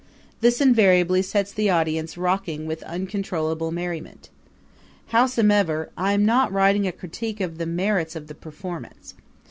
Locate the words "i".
5.95-6.13